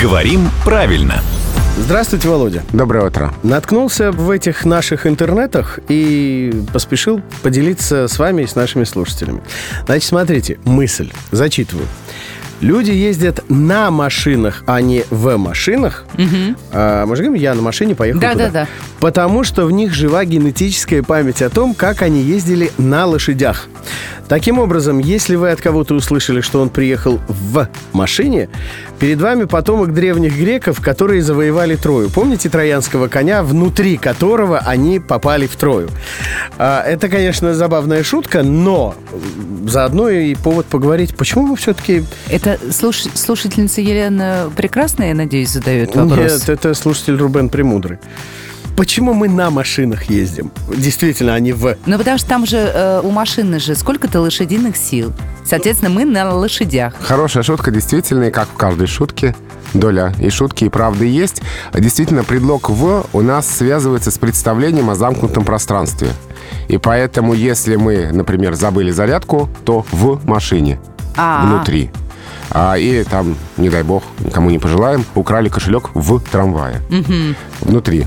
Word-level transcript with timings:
Говорим 0.00 0.48
правильно. 0.64 1.20
Здравствуйте, 1.76 2.28
Володя. 2.28 2.62
Доброе 2.72 3.08
утро. 3.08 3.34
Наткнулся 3.42 4.12
в 4.12 4.30
этих 4.30 4.64
наших 4.64 5.08
интернетах 5.08 5.80
и 5.88 6.52
поспешил 6.72 7.20
поделиться 7.42 8.06
с 8.06 8.16
вами 8.16 8.42
и 8.42 8.46
с 8.46 8.54
нашими 8.54 8.84
слушателями. 8.84 9.42
Значит, 9.86 10.08
смотрите, 10.08 10.60
мысль. 10.64 11.10
Зачитываю. 11.32 11.88
Люди 12.62 12.92
ездят 12.92 13.44
на 13.48 13.90
машинах, 13.90 14.62
а 14.66 14.80
не 14.80 15.04
в 15.10 15.36
машинах. 15.36 16.04
А, 16.72 17.04
мы 17.06 17.16
же 17.16 17.24
говорим, 17.24 17.42
я 17.42 17.54
на 17.54 17.60
машине 17.62 17.94
поехал 17.96 18.20
Да, 18.20 18.32
туда. 18.32 18.44
да, 18.46 18.50
да. 18.52 18.68
Потому 19.00 19.42
что 19.42 19.66
в 19.66 19.72
них 19.72 19.92
жива 19.92 20.24
генетическая 20.24 21.02
память 21.02 21.42
о 21.42 21.50
том, 21.50 21.74
как 21.74 22.02
они 22.02 22.22
ездили 22.22 22.70
на 22.78 23.04
лошадях. 23.06 23.68
Таким 24.28 24.58
образом, 24.60 24.98
если 25.00 25.34
вы 25.34 25.50
от 25.50 25.60
кого-то 25.60 25.94
услышали, 25.94 26.40
что 26.40 26.62
он 26.62 26.70
приехал 26.70 27.20
в 27.28 27.68
машине, 27.92 28.48
перед 28.98 29.20
вами 29.20 29.44
потомок 29.44 29.92
древних 29.92 30.38
греков, 30.38 30.80
которые 30.80 31.20
завоевали 31.20 31.74
Трою. 31.76 32.08
Помните 32.08 32.48
троянского 32.48 33.08
коня, 33.08 33.42
внутри 33.42 33.96
которого 33.98 34.58
они 34.60 35.00
попали 35.00 35.46
в 35.46 35.56
Трою? 35.56 35.90
А, 36.56 36.82
это, 36.82 37.08
конечно, 37.08 37.52
забавная 37.54 38.04
шутка, 38.04 38.42
но 38.42 38.94
заодно 39.66 40.08
и 40.08 40.34
повод 40.36 40.64
поговорить, 40.66 41.14
почему 41.16 41.48
мы 41.48 41.56
все-таки... 41.56 42.04
Это 42.30 42.51
слуш- 42.70 43.10
слушательница 43.14 43.80
Елена 43.80 44.50
Прекрасная, 44.56 45.08
я 45.08 45.14
надеюсь, 45.14 45.50
задает 45.50 45.94
вопрос. 45.94 46.18
Нет, 46.18 46.48
это 46.48 46.74
слушатель 46.74 47.16
Рубен 47.16 47.48
Премудрый. 47.48 47.98
Почему 48.76 49.12
мы 49.12 49.28
на 49.28 49.50
машинах 49.50 50.04
ездим? 50.04 50.50
Действительно, 50.74 51.38
не 51.38 51.52
в... 51.52 51.76
Ну, 51.84 51.98
потому 51.98 52.16
что 52.16 52.26
там 52.26 52.46
же 52.46 52.56
э, 52.56 53.00
у 53.04 53.10
машины 53.10 53.58
же 53.60 53.74
сколько-то 53.74 54.20
лошадиных 54.20 54.76
сил. 54.78 55.12
Соответственно, 55.44 55.90
мы 55.90 56.06
на 56.06 56.32
лошадях. 56.34 56.94
Хорошая 57.00 57.42
шутка, 57.42 57.70
действительно, 57.70 58.24
и 58.24 58.30
как 58.30 58.48
в 58.48 58.54
каждой 58.54 58.86
шутке, 58.86 59.36
доля 59.74 60.14
и 60.18 60.30
шутки, 60.30 60.64
и 60.64 60.68
правды 60.70 61.06
есть. 61.06 61.42
Действительно, 61.74 62.24
предлог 62.24 62.70
«в» 62.70 63.06
у 63.12 63.20
нас 63.20 63.46
связывается 63.46 64.10
с 64.10 64.16
представлением 64.16 64.88
о 64.88 64.94
замкнутом 64.94 65.44
пространстве. 65.44 66.08
И 66.68 66.78
поэтому, 66.78 67.34
если 67.34 67.76
мы, 67.76 68.10
например, 68.10 68.54
забыли 68.54 68.90
зарядку, 68.90 69.50
то 69.66 69.84
в 69.92 70.26
машине, 70.26 70.80
А. 71.14 71.44
внутри. 71.46 71.90
А, 72.54 72.76
или 72.76 73.02
там, 73.02 73.36
не 73.56 73.70
дай 73.70 73.82
бог, 73.82 74.02
никому 74.20 74.50
не 74.50 74.58
пожелаем, 74.58 75.04
украли 75.14 75.48
кошелек 75.48 75.90
в 75.94 76.20
трамвае. 76.20 76.80
Внутри. 77.60 78.06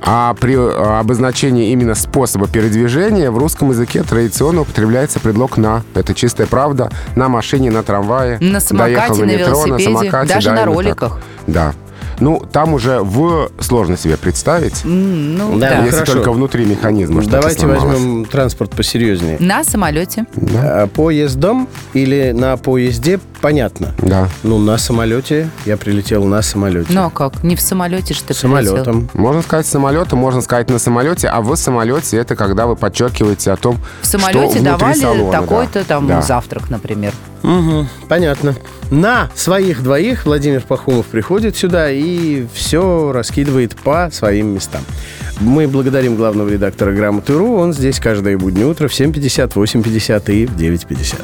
А 0.00 0.34
при 0.34 0.54
а, 0.56 1.00
обозначении 1.00 1.70
именно 1.72 1.94
способа 1.94 2.48
передвижения 2.48 3.30
в 3.30 3.38
русском 3.38 3.70
языке 3.70 4.02
традиционно 4.02 4.62
употребляется 4.62 5.20
предлог 5.20 5.56
«на». 5.56 5.82
Это 5.94 6.14
чистая 6.14 6.46
правда. 6.46 6.90
На 7.16 7.28
машине, 7.28 7.70
на 7.70 7.82
трамвае. 7.82 8.38
На 8.40 8.60
самокате, 8.60 8.94
доехал 8.94 9.16
на 9.16 9.24
метро, 9.24 9.64
велосипеде, 9.66 9.84
самокате, 9.84 10.34
даже 10.34 10.48
да, 10.50 10.52
на 10.54 10.58
так. 10.58 10.66
роликах. 10.66 11.20
Да. 11.46 11.72
Ну, 12.18 12.42
там 12.50 12.72
уже 12.72 13.00
в 13.00 13.50
сложно 13.60 13.98
себе 13.98 14.16
представить, 14.16 14.82
Ну, 14.84 15.58
Да, 15.58 15.68
да. 15.70 15.76
ну, 15.80 15.84
если 15.84 15.96
хорошо. 15.98 16.12
только 16.14 16.32
внутри 16.32 16.64
механизма 16.64 17.20
что-то 17.20 17.36
Давайте 17.38 17.60
сломалось. 17.60 17.82
возьмем 17.84 18.24
транспорт 18.24 18.70
посерьезнее. 18.70 19.36
На 19.38 19.64
самолете. 19.64 20.24
А, 20.54 20.86
Поездом 20.86 21.68
или 21.92 22.32
на 22.34 22.56
поезде, 22.56 23.20
понятно. 23.40 23.94
Да. 23.98 24.28
Ну, 24.42 24.58
на 24.58 24.78
самолете. 24.78 25.48
Я 25.64 25.76
прилетел 25.76 26.24
на 26.24 26.42
самолете. 26.42 26.88
Ну, 26.92 27.06
а 27.06 27.10
как? 27.10 27.42
Не 27.42 27.56
в 27.56 27.60
самолете, 27.60 28.14
что 28.14 28.28
ты 28.28 28.34
прилетел? 28.40 28.66
Самолетом. 28.76 29.10
Можно 29.14 29.42
сказать 29.42 29.66
самолетом, 29.66 30.18
можно 30.18 30.40
сказать 30.42 30.70
на 30.70 30.78
самолете, 30.78 31.28
а 31.28 31.40
в 31.40 31.54
самолете 31.56 32.16
это 32.16 32.36
когда 32.36 32.66
вы 32.66 32.76
подчеркиваете 32.76 33.52
о 33.52 33.56
том, 33.56 33.78
В 34.02 34.06
самолете 34.06 34.38
что 34.38 34.48
внутри 34.48 34.62
давали 34.62 34.98
салона, 35.00 35.32
да. 35.32 35.40
такой-то 35.40 35.84
там 35.84 36.06
Да. 36.06 36.22
завтрак, 36.22 36.70
например. 36.70 37.12
Мгм, 37.42 37.88
понятно. 38.08 38.54
На 38.90 39.30
своих 39.36 39.82
двоих 39.82 40.24
Владимир 40.26 40.62
Пахомов 40.62 41.06
приходит 41.06 41.56
сюда 41.56 41.90
и 41.90 42.46
все 42.54 43.12
раскидывает 43.12 43.76
по 43.76 44.08
своим 44.12 44.54
местам. 44.54 44.82
Мы 45.38 45.68
благодарим 45.68 46.16
главного 46.16 46.48
редактора 46.48 46.92
«Грамоты.ру». 46.92 47.56
Он 47.56 47.72
здесь 47.72 48.00
каждое 48.00 48.36
буднее 48.38 48.66
утро 48.66 48.88
в 48.88 48.92
7.50, 48.92 49.52
8.50 49.52 50.32
и 50.32 50.46
в 50.46 50.56
9.50. 50.56 51.20